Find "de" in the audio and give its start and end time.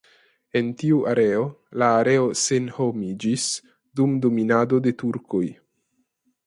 4.89-4.97